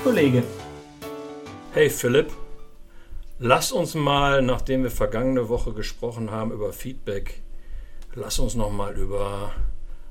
Konfliktskollege. 0.00 0.42
Hey 1.72 1.90
Philipp, 1.90 2.32
lass 3.38 3.70
uns 3.70 3.94
mal, 3.94 4.42
nachdem 4.42 4.82
wir 4.82 4.90
vergangene 4.90 5.48
Woche 5.48 5.72
gesprochen 5.72 6.30
haben 6.30 6.52
über 6.52 6.72
Feedback, 6.72 7.42
lass 8.14 8.38
uns 8.38 8.54
noch 8.54 8.70
mal 8.70 8.96
über 8.96 9.52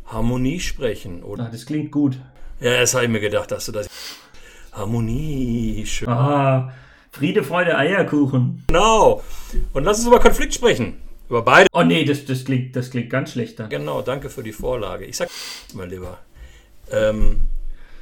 Harmonie 0.06 0.60
sprechen. 0.60 1.24
Oder? 1.24 1.46
Ah, 1.46 1.50
das 1.52 1.66
klingt 1.66 1.92
gut. 1.92 2.20
Ja, 2.60 2.80
das 2.80 2.94
habe 2.94 3.06
ich 3.06 3.12
mir 3.12 3.20
gedacht, 3.20 3.52
dass 3.52 3.66
du 3.66 3.72
das. 3.72 3.90
Harmonie. 4.72 5.84
Schön. 5.86 6.10
Ah, 6.10 6.72
Friede, 7.12 7.44
Freude, 7.44 7.76
Eierkuchen. 7.78 8.64
Genau. 8.68 9.24
Und 9.74 9.84
lass 9.84 10.00
uns 10.00 10.08
über 10.08 10.20
Konflikt 10.20 10.54
sprechen. 10.54 11.02
Über 11.30 11.42
beide. 11.42 11.68
Oh 11.74 11.84
nee, 11.84 12.06
das, 12.06 12.26
das, 12.26 12.46
klingt, 12.46 12.76
das 12.76 12.92
klingt 12.92 13.10
ganz 13.10 13.32
schlecht 13.32 13.60
dann. 13.60 13.70
Genau, 13.70 14.02
danke 14.02 14.30
für 14.30 14.44
die 14.44 14.54
Vorlage. 14.54 15.06
Ich 15.06 15.18
sag 15.18 15.30
mal 15.74 15.88
lieber. 15.90 16.20
Ähm, 16.92 17.42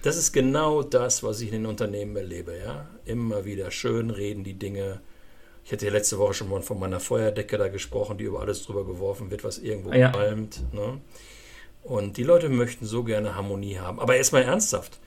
das 0.03 0.17
ist 0.17 0.31
genau 0.31 0.83
das, 0.83 1.23
was 1.23 1.41
ich 1.41 1.47
in 1.47 1.63
den 1.63 1.65
Unternehmen 1.65 2.15
erlebe. 2.15 2.57
Ja? 2.57 2.87
Immer 3.05 3.45
wieder 3.45 3.71
schön 3.71 4.09
reden 4.09 4.43
die 4.43 4.57
Dinge. 4.57 5.01
Ich 5.63 5.71
hatte 5.71 5.85
ja 5.85 5.91
letzte 5.91 6.17
Woche 6.17 6.33
schon 6.33 6.49
mal 6.49 6.61
von 6.61 6.79
meiner 6.79 6.99
Feuerdecke 6.99 7.57
da 7.57 7.67
gesprochen, 7.67 8.17
die 8.17 8.23
über 8.23 8.41
alles 8.41 8.63
drüber 8.63 8.85
geworfen 8.85 9.31
wird, 9.31 9.43
was 9.43 9.57
irgendwo 9.57 9.91
ja. 9.91 10.11
qualmt. 10.11 10.61
Ne? 10.73 11.01
Und 11.83 12.17
die 12.17 12.23
Leute 12.23 12.49
möchten 12.49 12.85
so 12.85 13.03
gerne 13.03 13.35
Harmonie 13.35 13.77
haben. 13.77 13.99
Aber 13.99 14.15
erstmal 14.15 14.43
ernsthaft. 14.43 14.99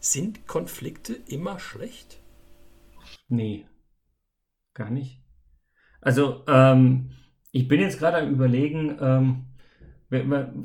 Sind 0.00 0.46
Konflikte 0.48 1.14
immer 1.28 1.58
schlecht? 1.58 2.18
Nee, 3.28 3.66
gar 4.74 4.90
nicht. 4.90 5.22
Also, 6.00 6.42
ähm, 6.48 7.12
ich 7.52 7.68
bin 7.68 7.80
jetzt 7.80 7.98
gerade 7.98 8.18
am 8.18 8.30
Überlegen, 8.30 8.98
ähm, 9.00 9.44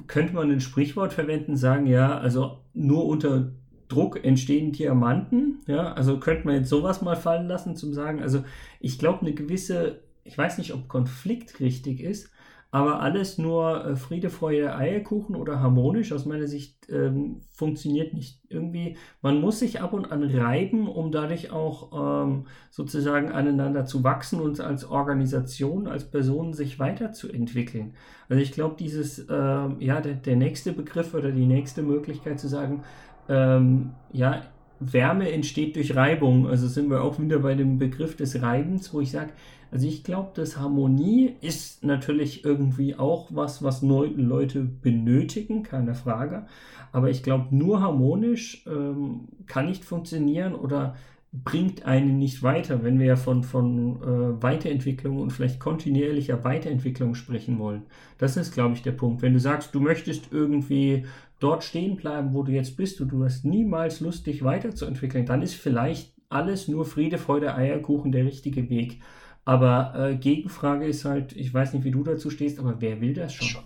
könnte 0.08 0.34
man 0.34 0.52
ein 0.52 0.60
Sprichwort 0.60 1.14
verwenden, 1.14 1.56
sagen, 1.56 1.86
ja, 1.86 2.18
also 2.18 2.66
nur 2.74 3.06
unter 3.06 3.52
Druck 3.88 4.24
entstehen 4.24 4.72
Diamanten, 4.72 5.60
ja, 5.68 5.94
also 5.94 6.20
könnte 6.20 6.46
man 6.46 6.56
jetzt 6.56 6.70
sowas 6.70 7.02
mal 7.02 7.16
fallen 7.16 7.48
lassen, 7.48 7.76
zum 7.76 7.94
sagen, 7.94 8.22
also 8.22 8.44
ich 8.80 9.00
glaube, 9.00 9.22
eine 9.22 9.34
gewisse, 9.34 10.02
ich 10.24 10.38
weiß 10.38 10.58
nicht, 10.58 10.74
ob 10.74 10.88
Konflikt 10.88 11.60
richtig 11.60 12.02
ist, 12.02 12.30
aber 12.70 13.00
alles 13.00 13.38
nur 13.38 13.86
äh, 13.86 13.96
Friede, 13.96 14.30
Freude, 14.30 14.76
Eierkuchen 14.76 15.36
oder 15.36 15.62
harmonisch 15.62 16.12
aus 16.12 16.26
meiner 16.26 16.48
Sicht 16.48 16.90
ähm, 16.90 17.42
funktioniert 17.50 18.14
nicht 18.14 18.42
irgendwie. 18.50 18.98
Man 19.22 19.40
muss 19.40 19.60
sich 19.60 19.80
ab 19.80 19.94
und 19.94 20.12
an 20.12 20.24
reiben, 20.24 20.90
um 20.90 21.12
dadurch 21.12 21.50
auch 21.52 22.26
ähm, 22.26 22.46
sozusagen 22.70 23.32
aneinander 23.32 23.86
zu 23.86 24.04
wachsen 24.04 24.42
und 24.42 24.60
als 24.60 24.84
Organisation, 24.84 25.88
als 25.88 26.12
Person 26.12 26.54
sich 26.54 26.78
weiterzuentwickeln. 26.78 27.94
Also 28.28 28.42
ich 28.44 28.52
glaube, 28.52 28.76
dieses, 28.78 29.20
äh, 29.20 29.34
ja, 29.34 30.02
der, 30.02 30.16
der 30.16 30.36
nächste 30.36 30.74
Begriff 30.74 31.14
oder 31.14 31.32
die 31.32 31.46
nächste 31.46 31.84
Möglichkeit 31.84 32.38
zu 32.38 32.50
sagen, 32.50 32.84
ähm, 33.30 33.92
ja, 34.12 34.42
Wärme 34.80 35.32
entsteht 35.32 35.76
durch 35.76 35.96
Reibung. 35.96 36.48
Also 36.48 36.68
sind 36.68 36.90
wir 36.90 37.02
auch 37.02 37.20
wieder 37.20 37.40
bei 37.40 37.56
dem 37.56 37.78
Begriff 37.78 38.16
des 38.16 38.42
Reibens, 38.42 38.94
wo 38.94 39.02
ich 39.02 39.12
sage, 39.12 39.32
also 39.72 39.88
ich 39.88 40.04
glaube, 40.04 40.32
dass 40.34 40.58
Harmonie 40.58 41.36
ist 41.42 41.84
natürlich 41.84 42.46
irgendwie 42.46 42.96
auch 42.96 43.28
was, 43.32 43.64
was 43.64 43.82
Leute 43.82 44.62
benötigen, 44.62 45.64
keine 45.64 45.94
Frage. 45.94 46.46
Aber 46.92 47.10
ich 47.10 47.22
glaube, 47.22 47.54
nur 47.56 47.82
harmonisch 47.82 48.66
ähm, 48.66 49.28
kann 49.46 49.66
nicht 49.66 49.84
funktionieren 49.84 50.56
oder 50.56 50.96
bringt 51.34 51.86
einen 51.86 52.18
nicht 52.18 52.42
weiter, 52.42 52.84
wenn 52.84 53.00
wir 53.00 53.08
ja 53.08 53.16
von, 53.18 53.44
von 53.44 54.02
äh, 54.02 54.42
Weiterentwicklung 54.42 55.20
und 55.20 55.32
vielleicht 55.32 55.60
kontinuierlicher 55.60 56.44
Weiterentwicklung 56.46 57.16
sprechen 57.16 57.60
wollen. 57.60 57.84
Das 58.18 58.38
ist, 58.38 58.54
glaube 58.54 58.76
ich, 58.76 58.82
der 58.82 58.94
Punkt. 58.94 59.22
Wenn 59.22 59.34
du 59.34 59.40
sagst, 59.40 59.76
du 59.76 59.82
möchtest 59.82 60.32
irgendwie 60.32 61.06
dort 61.40 61.64
stehen 61.64 61.96
bleiben, 61.96 62.34
wo 62.34 62.44
du 62.44 62.52
jetzt 62.52 62.78
bist 62.78 63.00
und 63.02 63.10
du 63.10 63.24
hast 63.24 63.46
niemals 63.46 64.00
Lust, 64.00 64.26
dich 64.26 64.44
weiterzuentwickeln, 64.44 65.26
dann 65.26 65.42
ist 65.42 65.56
vielleicht 65.56 66.14
alles 66.30 66.68
nur 66.68 66.86
Friede, 66.86 67.18
Freude, 67.18 67.56
Eierkuchen 67.56 68.12
der 68.12 68.26
richtige 68.26 68.70
Weg. 68.70 69.00
Aber 69.46 69.94
äh, 69.96 70.16
Gegenfrage 70.16 70.86
ist 70.86 71.06
halt, 71.06 71.32
ich 71.34 71.54
weiß 71.54 71.74
nicht, 71.74 71.86
wie 71.86 71.92
du 71.92 72.04
dazu 72.04 72.30
stehst, 72.30 72.60
aber 72.60 72.76
wer 72.80 73.00
will 73.00 73.14
das 73.14 73.34
schon? 73.34 73.64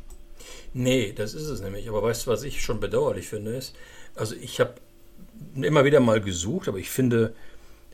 Nee, 0.74 1.14
das 1.14 1.34
ist 1.34 1.48
es 1.48 1.62
nämlich. 1.62 1.90
Aber 1.90 2.04
weißt 2.04 2.28
du, 2.28 2.32
was 2.32 2.44
ich 2.44 2.62
schon 2.62 2.80
bedauerlich 2.80 3.28
finde, 3.28 3.56
ist, 3.56 3.76
also 4.16 4.36
ich 4.36 4.60
habe 4.60 4.76
immer 5.56 5.84
wieder 5.84 6.00
mal 6.00 6.22
gesucht, 6.22 6.68
aber 6.68 6.78
ich 6.78 6.90
finde, 6.90 7.34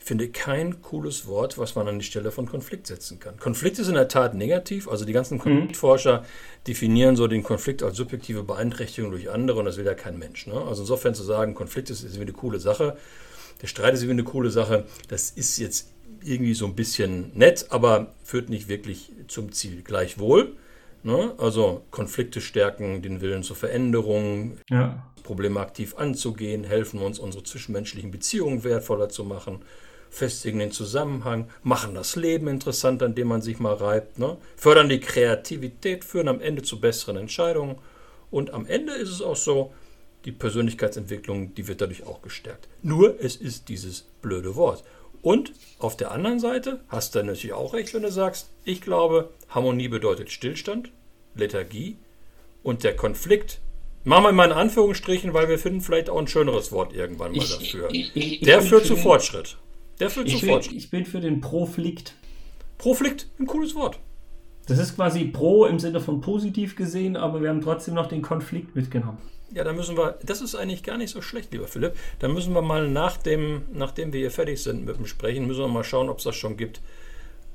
finde 0.07 0.29
kein 0.29 0.81
cooles 0.81 1.28
Wort, 1.28 1.57
was 1.57 1.75
man 1.75 1.88
an 1.90 2.00
die 2.00 2.06
Stelle 2.06 2.31
von 2.31 2.45
Konflikt 2.45 2.88
setzen 2.88 3.19
kann. 3.19 3.38
Konflikt 3.38 3.78
ist 3.78 3.90
in 3.90 3.95
der 3.95 4.07
Tat 4.07 4.35
negativ. 4.35 4.88
Also 4.88 5.03
die 5.03 5.12
ganzen 5.12 5.35
mhm. 5.35 5.41
Konfliktforscher 5.41 6.23
definieren 6.66 7.18
so 7.18 7.28
den 7.28 7.44
Konflikt 7.44 7.84
als 7.84 7.97
subjektive 7.97 8.44
Beeinträchtigung 8.44 9.12
durch 9.12 9.29
andere 9.29 9.59
und 9.59 9.66
das 9.66 9.75
will 9.75 9.85
ja 9.85 9.96
kein 9.96 10.17
Mensch. 10.17 10.47
Ne? 10.47 10.53
Also 10.53 10.84
insofern 10.84 11.13
zu 11.13 11.23
sagen, 11.23 11.56
Konflikt 11.56 11.90
ist, 11.90 12.03
ist 12.03 12.13
irgendwie 12.13 12.31
eine 12.31 12.40
coole 12.40 12.59
Sache, 12.59 12.97
der 13.62 13.67
Streit 13.67 13.94
ist 13.96 14.01
irgendwie 14.01 14.22
eine 14.22 14.29
coole 14.29 14.50
Sache, 14.50 14.85
das 15.09 15.29
ist 15.29 15.57
jetzt 15.57 15.91
irgendwie 16.23 16.53
so 16.53 16.66
ein 16.66 16.75
bisschen 16.75 17.31
nett, 17.34 17.67
aber 17.69 18.13
führt 18.23 18.50
nicht 18.50 18.69
wirklich 18.69 19.12
zum 19.28 19.51
Ziel. 19.51 19.81
Gleichwohl, 19.84 20.56
ne? 21.03 21.34
also 21.38 21.84
Konflikte 21.91 22.40
stärken 22.40 23.01
den 23.01 23.19
Willen 23.19 23.44
zur 23.44 23.57
Veränderung, 23.57 24.57
ja. 24.69 25.06
Probleme 25.23 25.59
aktiv 25.59 25.96
anzugehen, 25.97 26.63
helfen 26.63 27.01
uns, 27.01 27.19
unsere 27.19 27.44
zwischenmenschlichen 27.44 28.12
Beziehungen 28.12 28.63
wertvoller 28.63 29.09
zu 29.09 29.25
machen 29.25 29.59
festigen 30.09 30.59
den 30.59 30.72
Zusammenhang, 30.72 31.50
machen 31.63 31.95
das 31.95 32.16
Leben 32.16 32.47
interessanter, 32.47 33.06
indem 33.06 33.28
man 33.28 33.41
sich 33.41 33.59
mal 33.59 33.73
reibt, 33.73 34.19
ne? 34.19 34.38
fördern 34.56 34.90
die 34.90 35.00
Kreativität, 35.00 36.03
führen 36.03 36.28
am 36.28 36.41
Ende 36.41 36.62
zu 36.62 36.79
besseren 36.79 37.18
Entscheidungen. 37.18 37.78
Und 38.31 38.51
am 38.51 38.66
Ende 38.66 38.94
ist 38.94 39.09
es 39.09 39.22
auch 39.22 39.35
so, 39.35 39.73
die 40.25 40.31
Persönlichkeitsentwicklung, 40.31 41.56
die 41.56 41.67
wird 41.67 41.81
dadurch 41.81 42.06
auch 42.06 42.22
gestärkt. 42.22 42.67
Nur 42.81 43.16
es 43.22 43.35
ist 43.35 43.69
dieses 43.69 44.01
blöde 44.22 44.56
Wort. 44.56 44.84
Und 45.22 45.53
auf 45.79 45.97
der 45.97 46.12
anderen 46.12 46.40
Seite 46.40 46.81
hast 46.90 47.16
du 47.16 47.23
natürlich 47.23 47.53
auch 47.53 47.73
recht, 47.73 47.94
wenn 47.94 48.03
du 48.03 48.12
sagst, 48.12 48.50
ich 48.66 48.81
glaube, 48.81 49.29
Harmonie 49.50 49.88
bedeutet 49.88 50.31
Stillstand, 50.31 50.91
Lethargie 51.35 51.97
und 52.63 52.84
der 52.84 52.96
Konflikt. 52.96 53.59
Machen 54.03 54.23
wir 54.23 54.31
mal 54.31 54.46
in 54.46 54.51
Anführungsstrichen, 54.51 55.34
weil 55.34 55.50
wir 55.50 55.59
finden 55.59 55.81
vielleicht 55.81 56.09
auch 56.09 56.17
ein 56.17 56.28
schöneres 56.28 56.72
Wort 56.72 56.94
irgendwann 56.94 57.34
mal 57.34 57.46
dafür. 57.46 57.90
Ich, 57.91 58.16
ich, 58.16 58.34
ich, 58.34 58.40
der 58.41 58.62
führt 58.62 58.85
zu 58.85 58.96
Fortschritt. 58.96 59.57
Der 60.00 60.08
ich 60.08 60.40
sofort. 60.40 60.68
Bin, 60.68 60.78
ich 60.78 60.90
bin 60.90 61.06
für 61.06 61.19
den 61.19 61.41
Proflikt. 61.41 62.16
Proflikt, 62.78 63.28
ein 63.40 63.47
cooles 63.47 63.75
Wort. 63.75 64.00
Das 64.68 64.80
ist 64.80 64.96
quasi 64.96 65.25
pro 65.25 65.66
im 65.66 65.80
Sinne 65.80 66.00
von 66.00 66.22
positiv 66.22 66.75
gesehen, 66.75 67.16
aber 67.16 67.41
wir 67.41 67.50
haben 67.50 67.62
trotzdem 67.62 67.94
noch 67.94 68.08
den 68.08 68.22
Konflikt 68.22 68.75
mitgenommen. 68.75 69.19
Ja, 69.53 69.63
da 69.63 69.72
müssen 69.72 69.96
wir, 69.96 70.19
das 70.24 70.41
ist 70.41 70.56
eigentlich 70.56 70.84
gar 70.84 70.97
nicht 70.97 71.09
so 71.09 71.22
schlecht, 71.22 71.53
lieber 71.53 71.68
Philipp. 71.68 71.94
Da 72.19 72.28
müssen 72.28 72.53
wir 72.53 72.62
mal 72.62 72.90
nach 72.90 73.16
dem, 73.16 73.63
nachdem 73.72 74.12
wir 74.12 74.19
hier 74.19 74.31
fertig 74.31 74.62
sind 74.62 74.85
mit 74.85 74.97
dem 74.97 75.06
Sprechen, 75.06 75.47
müssen 75.47 75.62
wir 75.62 75.69
mal 75.69 75.85
schauen, 75.85 76.09
ob 76.09 76.18
es 76.18 76.25
das 76.25 76.35
schon 76.35 76.58
gibt. 76.58 76.81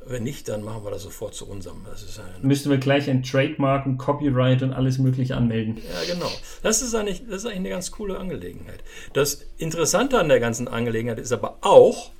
Wenn 0.05 0.25
nicht, 0.25 0.49
dann 0.49 0.65
machen 0.65 0.83
wir 0.85 0.91
das 0.91 1.03
sofort 1.03 1.35
zu 1.35 1.47
unserem. 1.47 1.85
Das 1.85 2.03
ist 2.03 2.21
Müssten 2.41 2.71
wir 2.71 2.79
gleich 2.79 3.09
ein 3.09 3.23
Trademark, 3.23 3.87
ein 3.87 3.99
Copyright 3.99 4.63
und 4.63 4.73
alles 4.73 4.99
mögliche 4.99 5.37
anmelden. 5.37 5.77
Ja, 5.77 6.15
genau. 6.15 6.31
Das 6.63 6.83
ist, 6.83 6.95
eigentlich, 6.95 7.25
das 7.29 7.43
ist 7.43 7.47
eigentlich 7.47 7.59
eine 7.59 7.69
ganz 7.69 7.91
coole 7.93 8.19
Angelegenheit. 8.19 8.83
Das 9.13 9.45
Interessante 9.59 10.19
an 10.19 10.29
der 10.29 10.41
ganzen 10.41 10.67
Angelegenheit 10.67 11.21
ist 11.21 11.31
aber 11.31 11.59
auch, 11.61 12.11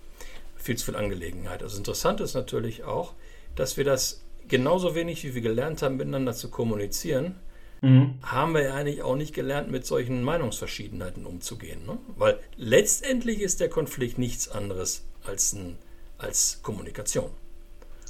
viel 0.63 0.77
zu 0.77 0.87
viel 0.87 0.97
Angelegenheit. 0.97 1.63
Also 1.63 1.77
interessant 1.79 2.21
ist 2.21 2.35
natürlich 2.35 2.85
auch, 2.85 3.15
dass 3.57 3.77
wir 3.77 3.85
das 3.85 4.23
genauso 4.49 4.95
wenig, 4.95 5.25
wie 5.25 5.35
wir 5.35 5.43
gelernt 5.43 5.83
haben, 5.83 5.97
miteinander 5.97 6.33
zu 6.33 6.51
kommunizieren, 6.51 7.37
mhm. 7.81 8.15
haben 8.23 8.55
wir 8.55 8.63
ja 8.63 8.75
eigentlich 8.75 9.03
auch 9.03 9.17
nicht 9.17 9.35
gelernt, 9.35 9.71
mit 9.71 9.87
solchen 9.87 10.23
Meinungsverschiedenheiten 10.23 11.27
umzugehen. 11.27 11.85
Ne? 11.87 11.99
Weil 12.17 12.39
letztendlich 12.57 13.41
ist 13.41 13.61
der 13.61 13.69
Konflikt 13.69 14.19
nichts 14.19 14.49
anderes 14.49 15.05
als, 15.25 15.53
ein, 15.53 15.79
als 16.19 16.61
Kommunikation. 16.63 17.31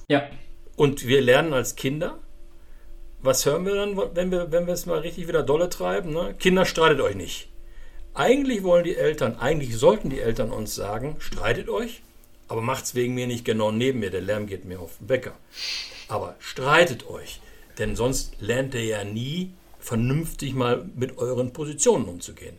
Ja. 0.08 0.28
Und 0.76 1.06
wir 1.06 1.20
lernen 1.20 1.52
als 1.52 1.76
Kinder, 1.76 2.18
was 3.20 3.46
hören 3.46 3.64
wir 3.64 3.74
dann, 3.74 3.96
wenn 4.14 4.30
wir, 4.30 4.50
wenn 4.50 4.66
wir 4.66 4.74
es 4.74 4.86
mal 4.86 4.98
richtig 4.98 5.28
wieder 5.28 5.42
dolle 5.42 5.68
treiben? 5.68 6.12
Ne? 6.12 6.34
Kinder, 6.38 6.64
streitet 6.64 7.00
euch 7.00 7.14
nicht. 7.14 7.48
Eigentlich 8.14 8.62
wollen 8.62 8.84
die 8.84 8.96
Eltern, 8.96 9.36
eigentlich 9.36 9.76
sollten 9.76 10.10
die 10.10 10.20
Eltern 10.20 10.50
uns 10.50 10.74
sagen, 10.74 11.16
streitet 11.18 11.68
euch, 11.70 12.02
aber 12.52 12.60
macht 12.60 12.84
es 12.84 12.94
wegen 12.94 13.14
mir 13.14 13.26
nicht 13.26 13.46
genau 13.46 13.72
neben 13.72 14.00
mir, 14.00 14.10
der 14.10 14.20
Lärm 14.20 14.46
geht 14.46 14.66
mir 14.66 14.78
auf 14.78 14.98
den 14.98 15.08
Wecker. 15.08 15.32
Aber 16.06 16.36
streitet 16.38 17.08
euch, 17.08 17.40
denn 17.78 17.96
sonst 17.96 18.42
lernt 18.42 18.74
ihr 18.74 18.84
ja 18.84 19.04
nie 19.04 19.54
vernünftig 19.78 20.54
mal 20.54 20.84
mit 20.94 21.16
euren 21.16 21.54
Positionen 21.54 22.04
umzugehen. 22.04 22.56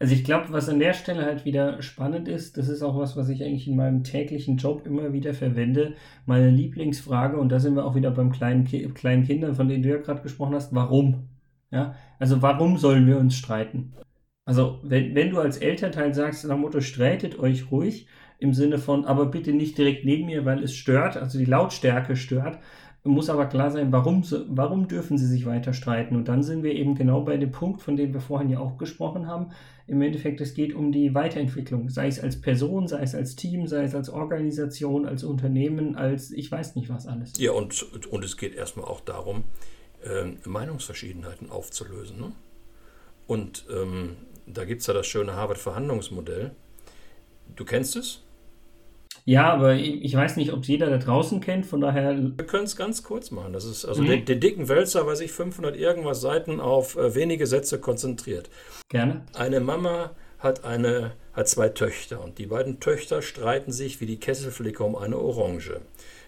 Also 0.00 0.12
ich 0.12 0.24
glaube, 0.24 0.46
was 0.50 0.68
an 0.68 0.80
der 0.80 0.92
Stelle 0.92 1.24
halt 1.24 1.44
wieder 1.44 1.82
spannend 1.82 2.26
ist, 2.26 2.56
das 2.56 2.68
ist 2.68 2.82
auch 2.82 2.98
was, 2.98 3.16
was 3.16 3.28
ich 3.28 3.44
eigentlich 3.44 3.68
in 3.68 3.76
meinem 3.76 4.02
täglichen 4.02 4.56
Job 4.56 4.84
immer 4.86 5.12
wieder 5.12 5.34
verwende. 5.34 5.94
Meine 6.26 6.50
Lieblingsfrage, 6.50 7.36
und 7.36 7.50
da 7.50 7.60
sind 7.60 7.76
wir 7.76 7.84
auch 7.84 7.94
wieder 7.94 8.10
beim 8.10 8.32
kleinen, 8.32 8.64
Ki 8.64 8.88
kleinen 8.88 9.22
Kindern, 9.22 9.54
von 9.54 9.68
denen 9.68 9.84
du 9.84 9.90
ja 9.90 9.98
gerade 9.98 10.22
gesprochen 10.22 10.56
hast, 10.56 10.74
warum? 10.74 11.28
Ja, 11.70 11.94
also 12.18 12.42
warum 12.42 12.76
sollen 12.76 13.06
wir 13.06 13.18
uns 13.18 13.36
streiten? 13.36 13.94
Also 14.44 14.80
wenn, 14.82 15.14
wenn 15.14 15.30
du 15.30 15.38
als 15.38 15.58
Elternteil 15.58 16.12
sagst, 16.12 16.44
nach 16.44 16.58
Motto, 16.58 16.80
streitet 16.80 17.38
euch 17.38 17.70
ruhig, 17.70 18.08
im 18.44 18.54
Sinne 18.54 18.78
von, 18.78 19.04
aber 19.04 19.26
bitte 19.26 19.52
nicht 19.52 19.76
direkt 19.76 20.04
neben 20.04 20.26
mir, 20.26 20.44
weil 20.44 20.62
es 20.62 20.74
stört, 20.74 21.16
also 21.16 21.38
die 21.38 21.46
Lautstärke 21.46 22.14
stört, 22.14 22.58
muss 23.06 23.28
aber 23.28 23.46
klar 23.46 23.70
sein, 23.70 23.92
warum, 23.92 24.24
warum 24.48 24.88
dürfen 24.88 25.18
sie 25.18 25.26
sich 25.26 25.44
weiter 25.44 25.74
streiten. 25.74 26.16
Und 26.16 26.28
dann 26.28 26.42
sind 26.42 26.62
wir 26.62 26.72
eben 26.72 26.94
genau 26.94 27.20
bei 27.20 27.36
dem 27.36 27.50
Punkt, 27.50 27.82
von 27.82 27.96
dem 27.96 28.14
wir 28.14 28.20
vorhin 28.20 28.48
ja 28.48 28.60
auch 28.60 28.78
gesprochen 28.78 29.26
haben. 29.26 29.50
Im 29.86 30.00
Endeffekt, 30.00 30.40
es 30.40 30.54
geht 30.54 30.74
um 30.74 30.90
die 30.90 31.14
Weiterentwicklung, 31.14 31.90
sei 31.90 32.06
es 32.06 32.18
als 32.18 32.40
Person, 32.40 32.88
sei 32.88 33.02
es 33.02 33.14
als 33.14 33.36
Team, 33.36 33.66
sei 33.66 33.84
es 33.84 33.94
als 33.94 34.08
Organisation, 34.08 35.04
als 35.04 35.22
Unternehmen, 35.22 35.96
als 35.96 36.30
ich 36.30 36.50
weiß 36.50 36.76
nicht 36.76 36.88
was 36.88 37.06
alles. 37.06 37.34
Ja, 37.38 37.52
und, 37.52 38.06
und 38.06 38.24
es 38.24 38.38
geht 38.38 38.54
erstmal 38.54 38.86
auch 38.86 39.02
darum, 39.02 39.44
äh, 40.02 40.48
Meinungsverschiedenheiten 40.48 41.50
aufzulösen. 41.50 42.18
Ne? 42.18 42.32
Und 43.26 43.66
ähm, 43.70 44.16
da 44.46 44.64
gibt 44.64 44.80
es 44.80 44.86
ja 44.86 44.94
das 44.94 45.06
schöne 45.06 45.34
Harvard-Verhandlungsmodell. 45.34 46.52
Du 47.54 47.66
kennst 47.66 47.96
es? 47.96 48.23
Ja, 49.26 49.50
aber 49.50 49.74
ich 49.74 50.14
weiß 50.14 50.36
nicht, 50.36 50.52
ob 50.52 50.62
es 50.62 50.68
jeder 50.68 50.90
da 50.90 50.98
draußen 50.98 51.40
kennt, 51.40 51.64
von 51.64 51.80
daher. 51.80 52.14
Wir 52.14 52.46
können 52.46 52.64
es 52.64 52.76
ganz 52.76 53.02
kurz 53.02 53.30
machen. 53.30 53.54
Das 53.54 53.64
ist 53.64 53.86
also 53.86 54.02
mhm. 54.02 54.08
den, 54.08 54.24
den, 54.26 54.40
dicken 54.40 54.68
Wälzer, 54.68 55.06
weiß 55.06 55.20
ich, 55.20 55.32
500 55.32 55.76
irgendwas 55.76 56.20
Seiten 56.20 56.60
auf 56.60 56.96
äh, 56.96 57.14
wenige 57.14 57.46
Sätze 57.46 57.80
konzentriert. 57.80 58.50
Gerne. 58.90 59.22
Eine 59.32 59.60
Mama 59.60 60.10
hat, 60.38 60.64
eine, 60.64 61.12
hat 61.32 61.48
zwei 61.48 61.70
Töchter 61.70 62.22
und 62.22 62.38
die 62.38 62.46
beiden 62.46 62.80
Töchter 62.80 63.22
streiten 63.22 63.72
sich 63.72 64.02
wie 64.02 64.06
die 64.06 64.20
Kesselflicke 64.20 64.84
um 64.84 64.94
eine 64.94 65.16
Orange. 65.16 65.80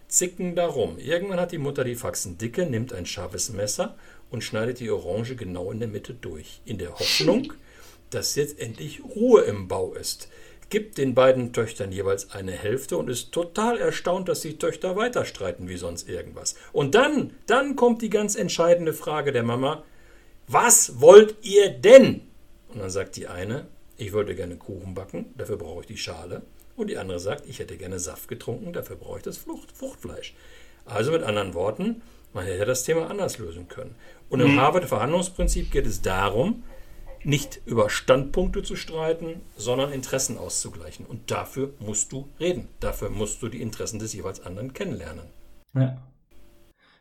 Zicken 0.08 0.54
darum. 0.54 0.98
Irgendwann 0.98 1.40
hat 1.40 1.52
die 1.52 1.58
Mutter 1.58 1.84
die 1.84 1.96
Faxen 1.96 2.38
dicke, 2.38 2.64
nimmt 2.64 2.94
ein 2.94 3.04
scharfes 3.04 3.52
Messer 3.52 3.96
und 4.30 4.42
schneidet 4.42 4.80
die 4.80 4.90
Orange 4.90 5.36
genau 5.36 5.70
in 5.70 5.80
der 5.80 5.88
Mitte 5.88 6.14
durch. 6.14 6.62
In 6.64 6.78
der 6.78 6.94
Hoffnung, 6.94 7.52
dass 8.10 8.36
jetzt 8.36 8.58
endlich 8.58 9.02
Ruhe 9.04 9.42
im 9.42 9.68
Bau 9.68 9.92
ist 9.92 10.28
gibt 10.68 10.98
den 10.98 11.14
beiden 11.14 11.52
Töchtern 11.52 11.92
jeweils 11.92 12.32
eine 12.32 12.52
Hälfte 12.52 12.96
und 12.96 13.08
ist 13.08 13.32
total 13.32 13.78
erstaunt, 13.78 14.28
dass 14.28 14.40
die 14.40 14.58
Töchter 14.58 14.96
weiter 14.96 15.24
streiten 15.24 15.68
wie 15.68 15.76
sonst 15.76 16.08
irgendwas. 16.08 16.56
Und 16.72 16.94
dann, 16.94 17.32
dann 17.46 17.76
kommt 17.76 18.02
die 18.02 18.10
ganz 18.10 18.34
entscheidende 18.34 18.92
Frage 18.92 19.32
der 19.32 19.44
Mama, 19.44 19.84
was 20.48 21.00
wollt 21.00 21.36
ihr 21.42 21.70
denn? 21.70 22.22
Und 22.68 22.80
dann 22.80 22.90
sagt 22.90 23.16
die 23.16 23.28
eine, 23.28 23.66
ich 23.96 24.12
wollte 24.12 24.34
gerne 24.34 24.56
Kuchen 24.56 24.94
backen, 24.94 25.26
dafür 25.36 25.56
brauche 25.56 25.80
ich 25.80 25.86
die 25.86 25.96
Schale. 25.96 26.42
Und 26.76 26.88
die 26.90 26.98
andere 26.98 27.20
sagt, 27.20 27.46
ich 27.48 27.58
hätte 27.58 27.76
gerne 27.76 27.98
Saft 27.98 28.28
getrunken, 28.28 28.72
dafür 28.72 28.96
brauche 28.96 29.18
ich 29.18 29.24
das 29.24 29.38
Frucht, 29.38 29.72
Fruchtfleisch. 29.72 30.34
Also 30.84 31.10
mit 31.10 31.22
anderen 31.22 31.54
Worten, 31.54 32.02
man 32.34 32.44
hätte 32.44 32.66
das 32.66 32.84
Thema 32.84 33.08
anders 33.08 33.38
lösen 33.38 33.68
können. 33.68 33.94
Und 34.28 34.40
im 34.40 34.52
mhm. 34.52 34.60
Harvard-Verhandlungsprinzip 34.60 35.70
geht 35.70 35.86
es 35.86 36.02
darum, 36.02 36.64
nicht 37.26 37.60
über 37.66 37.90
Standpunkte 37.90 38.62
zu 38.62 38.76
streiten, 38.76 39.40
sondern 39.56 39.92
Interessen 39.92 40.38
auszugleichen. 40.38 41.04
Und 41.04 41.30
dafür 41.30 41.74
musst 41.80 42.12
du 42.12 42.28
reden. 42.38 42.68
Dafür 42.78 43.10
musst 43.10 43.42
du 43.42 43.48
die 43.48 43.60
Interessen 43.60 43.98
des 43.98 44.12
jeweils 44.12 44.46
anderen 44.46 44.72
kennenlernen. 44.72 45.24
Ja. 45.74 45.98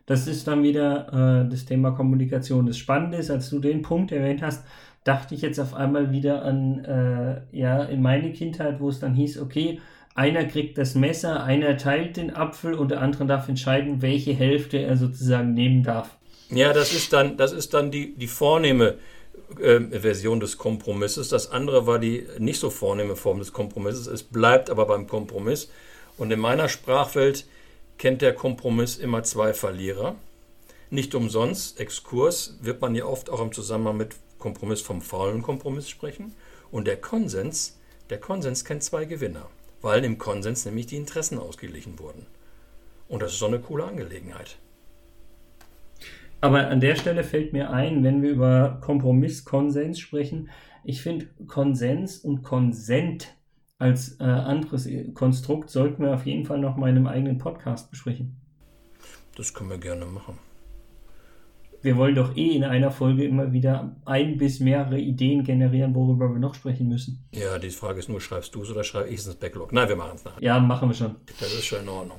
Das 0.08 0.28
ist 0.28 0.48
dann 0.48 0.64
wieder 0.64 1.46
äh, 1.46 1.50
das 1.50 1.66
Thema 1.66 1.92
Kommunikation. 1.92 2.66
Das 2.66 2.78
Spannende 2.78 3.18
ist, 3.18 3.30
als 3.30 3.50
du 3.52 3.60
den 3.60 3.84
Punkt 3.84 4.12
erwähnt 4.12 4.42
hast, 4.42 4.66
dachte 5.04 5.36
ich 5.36 5.42
jetzt 5.42 5.60
auf 5.60 5.76
einmal 5.76 6.12
wieder 6.12 6.44
an, 6.44 6.84
äh, 6.84 7.42
ja, 7.56 7.84
in 7.84 8.02
meine 8.02 8.34
Kindheit, 8.34 8.80
wo 8.80 8.90
es 8.90 9.00
dann 9.00 9.14
hieß, 9.14 9.40
okay, 9.40 9.80
einer 10.16 10.46
kriegt 10.46 10.80
das 10.80 10.96
Messer, 10.96 11.44
einer 11.44 11.78
teilt 11.78 12.18
den 12.18 12.36
Apfel 12.36 12.74
und 12.74 12.90
der 12.90 13.02
andere 13.02 13.28
darf 13.28 13.48
entscheiden, 13.48 14.02
welche 14.02 14.34
Hälfte 14.34 14.80
er 14.80 14.98
sozusagen 14.98 15.54
nehmen 15.54 15.84
darf. 15.84 16.18
Ja, 16.50 16.74
das 16.74 16.94
ist 16.94 17.14
dann, 17.14 17.38
das 17.38 17.52
ist 17.52 17.74
dann 17.76 17.92
die, 17.92 18.16
die 18.16 18.28
vornehme 18.28 18.96
äh, 19.60 20.00
Version 20.00 20.40
des 20.40 20.58
Kompromisses. 20.58 21.30
Das 21.30 21.52
andere 21.52 21.88
war 21.88 22.00
die 22.00 22.28
nicht 22.38 22.60
so 22.60 22.70
vornehme 22.70 23.16
Form 23.16 23.40
des 23.40 23.54
Kompromisses. 23.54 24.08
Es 24.08 24.24
bleibt 24.24 24.70
aber 24.70 24.86
beim 24.86 25.08
Kompromiss. 25.08 25.70
Und 26.18 26.32
in 26.32 26.40
meiner 26.40 26.70
Sprachwelt 26.70 27.46
kennt 27.98 28.22
der 28.22 28.34
Kompromiss 28.34 28.98
immer 28.98 29.24
zwei 29.24 29.54
Verlierer. 29.54 30.16
Nicht 30.90 31.16
umsonst, 31.16 31.80
Exkurs, 31.80 32.58
wird 32.62 32.82
man 32.82 32.96
ja 32.96 33.06
oft 33.06 33.30
auch 33.30 33.42
im 33.42 33.52
Zusammenhang 33.52 33.98
mit 33.98 34.16
Kompromiss 34.40 34.82
vom 34.82 35.02
faulen 35.02 35.42
Kompromiss 35.42 35.90
sprechen. 35.90 36.34
Und 36.72 36.86
der 36.88 36.98
Konsens, 36.98 37.78
der 38.10 38.20
Konsens 38.20 38.66
kennt 38.66 38.84
zwei 38.84 39.06
Gewinner, 39.06 39.48
weil 39.82 40.04
im 40.04 40.18
Konsens 40.18 40.66
nämlich 40.66 40.88
die 40.88 40.98
Interessen 40.98 41.40
ausgeglichen 41.40 42.00
wurden. 42.00 42.26
Und 43.08 43.22
das 43.22 43.34
ist 43.34 43.40
so 43.40 43.48
eine 43.48 43.60
coole 43.60 43.86
Angelegenheit. 43.86 44.58
Aber 46.42 46.68
an 46.68 46.80
der 46.80 46.96
Stelle 46.96 47.24
fällt 47.24 47.54
mir 47.54 47.72
ein, 47.72 48.04
wenn 48.04 48.22
wir 48.22 48.30
über 48.30 48.80
Kompromiss, 48.82 49.46
Konsens 49.46 50.00
sprechen, 50.00 50.50
ich 50.84 51.02
finde 51.02 51.28
Konsens 51.48 52.20
und 52.20 52.44
Konsent 52.44 53.36
als 53.80 54.20
äh, 54.20 54.24
anderes 54.24 54.88
Konstrukt 55.14 55.70
sollten 55.70 56.04
wir 56.04 56.14
auf 56.14 56.26
jeden 56.26 56.46
Fall 56.46 56.60
noch 56.60 56.78
mal 56.78 56.90
in 56.90 56.98
einem 56.98 57.08
eigenen 57.08 57.38
Podcast 57.40 57.90
besprechen. 57.90 58.40
Das 59.36 59.54
können 59.54 59.70
wir 59.70 59.80
gerne 59.80 60.06
machen. 60.06 60.38
Wir 61.82 61.98
wollen 61.98 62.16
doch 62.16 62.36
eh 62.36 62.56
in 62.56 62.64
einer 62.64 62.90
Folge 62.90 63.26
immer 63.26 63.52
wieder 63.52 63.96
ein 64.06 64.38
bis 64.38 64.60
mehrere 64.60 64.98
Ideen 64.98 65.44
generieren, 65.44 65.94
worüber 65.94 66.30
wir 66.30 66.40
noch 66.40 66.56
sprechen 66.56 66.88
müssen. 66.88 67.24
Ja, 67.32 67.60
die 67.60 67.70
Frage 67.70 68.00
ist 68.00 68.10
nur, 68.10 68.22
schreibst 68.22 68.56
du 68.56 68.64
es 68.64 68.72
oder 68.72 68.84
schreibe 68.84 69.10
ich 69.10 69.20
es 69.20 69.28
ins 69.28 69.36
Backlog? 69.36 69.72
Nein, 69.72 69.90
wir 69.90 69.96
machen 69.96 70.14
es 70.16 70.24
nachher. 70.24 70.42
Ja, 70.42 70.60
machen 70.60 70.90
wir 70.90 70.96
schon. 70.96 71.16
Das 71.40 71.54
ist 71.54 71.66
schon 71.66 71.82
in 71.82 71.90
Ordnung. 71.90 72.18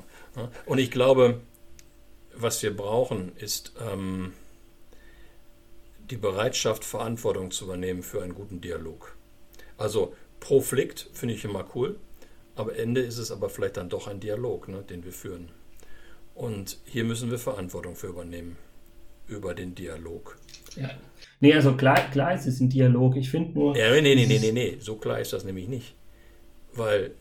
Und 0.66 0.78
ich 0.78 0.90
glaube, 0.90 1.40
was 2.38 2.62
wir 2.62 2.76
brauchen, 2.76 3.32
ist 3.36 3.72
ähm, 3.80 4.32
die 6.10 6.16
Bereitschaft, 6.16 6.84
Verantwortung 6.84 7.50
zu 7.50 7.64
übernehmen 7.64 8.02
für 8.02 8.22
einen 8.22 8.34
guten 8.34 8.60
Dialog. 8.60 9.16
Also 9.78 10.14
Proflikt 10.40 11.08
finde 11.12 11.34
ich 11.34 11.44
immer 11.44 11.66
cool, 11.74 11.98
aber 12.54 12.76
Ende 12.76 13.00
ist 13.00 13.18
es 13.18 13.30
aber 13.30 13.48
vielleicht 13.48 13.76
dann 13.76 13.88
doch 13.88 14.06
ein 14.06 14.20
Dialog, 14.20 14.68
ne, 14.68 14.82
den 14.82 15.04
wir 15.04 15.12
führen. 15.12 15.50
Und 16.34 16.78
hier 16.84 17.04
müssen 17.04 17.30
wir 17.30 17.38
Verantwortung 17.38 17.96
für 17.96 18.08
übernehmen, 18.08 18.56
über 19.26 19.54
den 19.54 19.74
Dialog. 19.74 20.36
Ja. 20.76 20.90
Nee, 21.40 21.54
also 21.54 21.74
klar, 21.74 21.96
klar 22.10 22.34
ist 22.34 22.46
es 22.46 22.60
ein 22.60 22.68
Dialog. 22.68 23.16
Ich 23.16 23.30
finde 23.30 23.58
nur. 23.58 23.76
Ja, 23.76 23.90
nee, 23.90 24.14
nee, 24.14 24.26
nee, 24.26 24.38
nee, 24.38 24.52
nee, 24.52 24.76
so 24.80 24.96
klar 24.96 25.20
ist 25.20 25.32
das 25.32 25.44
nämlich 25.44 25.68
nicht. 25.68 25.94
Weil, 26.74 27.12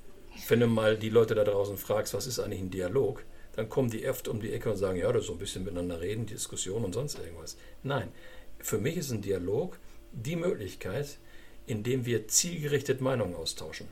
wenn 0.50 0.60
du 0.60 0.68
mal 0.68 0.98
die 0.98 1.10
Leute 1.10 1.36
da 1.36 1.44
draußen 1.44 1.78
fragst, 1.78 2.14
was 2.14 2.28
ist 2.28 2.40
eigentlich 2.40 2.62
ein 2.62 2.70
Dialog, 2.70 3.24
dann 3.56 3.70
kommen 3.70 3.90
die 3.90 4.08
oft 4.08 4.28
um 4.28 4.42
die 4.42 4.54
Ecke 4.54 4.72
und 4.72 4.78
sagen, 4.78 5.00
ja, 5.00 5.12
das 5.12 5.22
ist 5.22 5.28
so 5.28 5.34
ein 5.34 5.40
bisschen 5.40 5.64
miteinander 5.64 6.02
reden, 6.02 6.26
Diskussion 6.26 6.84
und 6.84 6.94
sonst 6.94 7.18
irgendwas. 7.20 7.58
Nein, 7.84 8.12
für 8.60 8.78
mich 8.78 8.98
ist 8.98 9.12
ein 9.12 9.22
Dialog 9.22 9.80
die 10.12 10.36
Möglichkeit, 10.36 11.18
indem 11.66 12.06
wir 12.06 12.28
zielgerichtet 12.28 13.02
Meinungen 13.02 13.36
austauschen. 13.36 13.88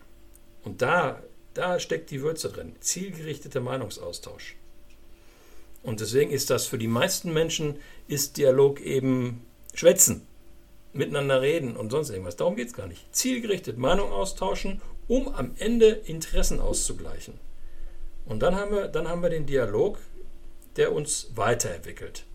Und 0.64 0.82
da, 0.82 1.22
da 1.54 1.80
steckt 1.80 2.12
die 2.12 2.22
Würze 2.22 2.50
drin, 2.50 2.76
zielgerichteter 2.80 3.62
Meinungsaustausch. 3.62 4.56
Und 5.82 6.00
deswegen 6.00 6.32
ist 6.32 6.50
das 6.50 6.66
für 6.66 6.78
die 6.78 6.88
meisten 6.88 7.34
Menschen, 7.34 7.78
ist 8.08 8.38
Dialog 8.38 8.80
eben 8.80 9.46
Schwätzen, 9.74 10.26
miteinander 10.94 11.42
reden 11.42 11.76
und 11.76 11.90
sonst 11.92 12.10
irgendwas. 12.10 12.38
Darum 12.38 12.56
geht 12.56 12.68
es 12.68 12.74
gar 12.74 12.88
nicht. 12.88 13.14
Zielgerichtet 13.14 13.78
Meinung 13.78 14.12
austauschen, 14.12 14.82
um 15.08 15.28
am 15.28 15.52
Ende 15.58 15.88
Interessen 15.88 16.60
auszugleichen. 16.60 17.34
Und 18.26 18.42
dann 18.42 18.56
haben 18.56 18.72
wir, 18.72 18.88
dann 18.88 19.08
haben 19.08 19.22
wir 19.22 19.30
den 19.30 19.46
Dialog, 19.46 20.00
der 20.76 20.94
uns 20.94 21.32
weiterentwickelt, 21.36 22.26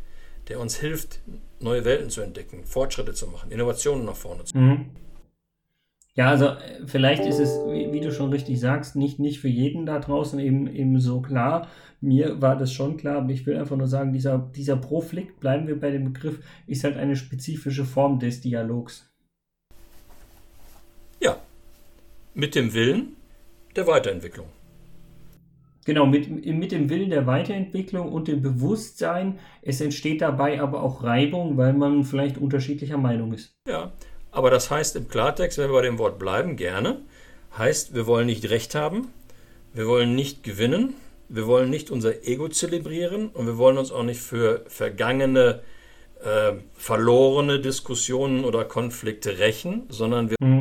der 0.48 0.60
uns 0.60 0.76
hilft, 0.76 1.20
neue 1.60 1.84
Welten 1.84 2.10
zu 2.10 2.20
entdecken, 2.20 2.64
Fortschritte 2.64 3.14
zu 3.14 3.26
machen, 3.26 3.50
Innovationen 3.50 4.04
nach 4.04 4.16
vorne 4.16 4.44
zu 4.44 4.56
machen. 4.56 4.90
Ja, 6.18 6.30
also 6.30 6.46
äh, 6.46 6.84
vielleicht 6.86 7.24
ist 7.24 7.38
es, 7.38 7.50
wie, 7.68 7.92
wie, 7.92 8.00
du 8.00 8.10
schon 8.10 8.32
richtig 8.32 8.58
sagst, 8.58 8.96
nicht, 8.96 9.20
nicht 9.20 9.38
für 9.38 9.48
jeden 9.48 9.86
da 9.86 10.00
draußen 10.00 10.40
eben, 10.40 10.66
eben 10.66 10.98
so 10.98 11.20
klar. 11.20 11.68
Mir 12.00 12.42
war 12.42 12.56
das 12.56 12.72
schon 12.72 12.96
klar, 12.96 13.18
aber 13.18 13.30
ich 13.30 13.46
will 13.46 13.56
einfach 13.56 13.76
nur 13.76 13.86
sagen, 13.86 14.12
dieser, 14.12 14.50
dieser 14.56 14.76
Proflikt, 14.76 15.38
bleiben 15.38 15.68
wir 15.68 15.78
bei 15.78 15.92
dem 15.92 16.12
Begriff, 16.12 16.40
ist 16.66 16.82
halt 16.82 16.96
eine 16.96 17.14
spezifische 17.14 17.84
Form 17.84 18.18
des 18.18 18.40
Dialogs. 18.40 19.08
Ja, 21.20 21.36
mit 22.34 22.56
dem 22.56 22.74
Willen 22.74 23.14
der 23.76 23.86
Weiterentwicklung. 23.86 24.48
Genau, 25.88 26.04
mit, 26.04 26.44
mit 26.44 26.70
dem 26.70 26.90
Willen 26.90 27.08
der 27.08 27.26
Weiterentwicklung 27.26 28.12
und 28.12 28.28
dem 28.28 28.42
Bewusstsein, 28.42 29.38
es 29.62 29.80
entsteht 29.80 30.20
dabei 30.20 30.60
aber 30.60 30.82
auch 30.82 31.02
Reibung, 31.02 31.56
weil 31.56 31.72
man 31.72 32.04
vielleicht 32.04 32.36
unterschiedlicher 32.36 32.98
Meinung 32.98 33.32
ist. 33.32 33.56
Ja, 33.66 33.92
aber 34.30 34.50
das 34.50 34.70
heißt 34.70 34.96
im 34.96 35.08
Klartext, 35.08 35.56
wenn 35.56 35.70
wir 35.70 35.76
bei 35.76 35.86
dem 35.86 35.98
Wort 35.98 36.18
bleiben, 36.18 36.56
gerne, 36.56 37.00
heißt, 37.56 37.94
wir 37.94 38.06
wollen 38.06 38.26
nicht 38.26 38.50
Recht 38.50 38.74
haben, 38.74 39.08
wir 39.72 39.86
wollen 39.86 40.14
nicht 40.14 40.42
gewinnen, 40.42 40.92
wir 41.30 41.46
wollen 41.46 41.70
nicht 41.70 41.90
unser 41.90 42.22
Ego 42.22 42.48
zelebrieren 42.48 43.28
und 43.28 43.46
wir 43.46 43.56
wollen 43.56 43.78
uns 43.78 43.90
auch 43.90 44.04
nicht 44.04 44.20
für 44.20 44.66
vergangene, 44.68 45.62
äh, 46.22 46.52
verlorene 46.74 47.60
Diskussionen 47.60 48.44
oder 48.44 48.66
Konflikte 48.66 49.38
rächen, 49.38 49.84
sondern 49.88 50.28
wir 50.28 50.36
mhm 50.38 50.57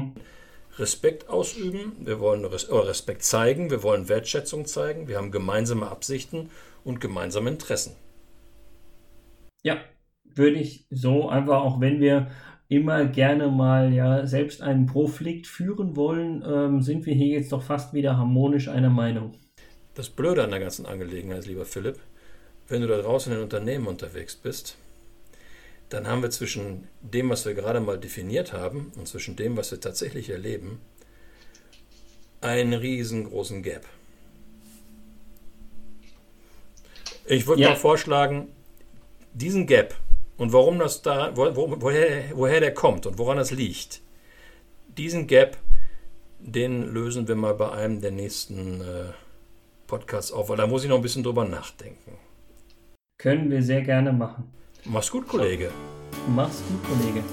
Respekt 0.78 1.30
ausüben, 1.30 1.94
wir 2.00 2.20
wollen 2.20 2.46
Respekt 2.46 3.24
zeigen, 3.24 3.72
wir 3.72 3.84
wollen 3.84 4.10
Wertschätzung 4.10 4.66
zeigen, 4.66 5.08
wir 5.08 5.18
haben 5.18 5.32
gemeinsame 5.32 5.88
Absichten 5.88 6.50
und 6.84 7.02
gemeinsame 7.02 7.50
Interessen. 7.50 7.96
Ja, 9.64 9.78
würde 10.24 10.60
ich 10.60 10.86
so 10.90 11.30
einfach, 11.30 11.62
auch 11.62 11.82
wenn 11.82 12.00
wir 12.00 12.28
immer 12.70 13.06
gerne 13.06 13.48
mal 13.48 13.94
ja 13.94 14.28
selbst 14.28 14.62
einen 14.62 14.86
Proflikt 14.86 15.48
führen 15.48 15.96
wollen, 15.96 16.44
ähm, 16.46 16.82
sind 16.82 17.06
wir 17.06 17.14
hier 17.14 17.38
jetzt 17.40 17.52
doch 17.52 17.64
fast 17.64 17.94
wieder 17.94 18.18
harmonisch 18.18 18.68
einer 18.68 18.90
Meinung. 18.90 19.34
Das 19.96 20.10
Blöde 20.10 20.44
an 20.44 20.52
der 20.52 20.60
ganzen 20.60 20.86
Angelegenheit, 20.86 21.48
lieber 21.48 21.66
Philipp, 21.66 21.98
wenn 22.68 22.82
du 22.82 22.88
da 22.88 22.98
draußen 22.98 23.34
in 23.34 23.40
Unternehmen 23.40 23.88
unterwegs 23.88 24.36
bist, 24.36 24.78
dann 25.90 26.08
haben 26.08 26.22
wir 26.22 26.30
zwischen 26.30 26.88
dem, 27.02 27.30
was 27.30 27.46
wir 27.46 27.54
gerade 27.54 27.80
mal 27.80 27.98
definiert 27.98 28.54
haben 28.54 28.92
und 28.96 29.08
zwischen 29.08 29.36
dem, 29.36 29.56
was 29.56 29.72
wir 29.72 29.80
tatsächlich 29.80 30.30
erleben, 30.30 30.82
einen 32.42 32.74
riesengroßen 32.74 33.64
Gap. 33.64 33.86
Ich 37.26 37.48
würde 37.48 37.62
Ja. 37.62 37.70
mal 37.70 37.76
vorschlagen, 37.76 38.50
diesen 39.34 39.68
Gap 39.68 39.96
und 40.38 40.54
warum 40.54 40.80
das 40.80 41.02
da, 41.02 41.36
wo, 41.36 41.56
wo, 41.56 41.82
woher, 41.82 42.24
woher 42.34 42.60
der 42.60 42.74
kommt 42.74 43.06
und 43.06 43.18
woran 43.18 43.38
das 43.38 43.52
liegt, 43.52 44.02
diesen 44.88 45.28
Gap, 45.28 45.58
den 46.40 46.94
lösen 46.94 47.28
wir 47.28 47.36
mal 47.36 47.54
bei 47.54 47.72
einem 47.72 48.02
der 48.02 48.12
nächsten 48.12 48.82
äh, 48.82 49.12
Podcasts 49.88 50.32
auf, 50.32 50.50
weil 50.50 50.58
da 50.58 50.68
muss 50.68 50.84
ich 50.84 50.90
noch 50.90 50.98
ein 50.98 51.02
bisschen 51.02 51.24
drüber 51.24 51.46
nachdenken. 51.46 52.18
Können 53.18 53.50
wir 53.50 53.64
sehr 53.64 53.82
gerne 53.82 54.14
machen. 54.14 54.52
Mach's 54.90 55.12
gut, 55.12 55.28
Kollege. 55.28 55.70
Mach's 56.34 56.62
gut, 56.70 56.82
Kollege. 56.88 57.24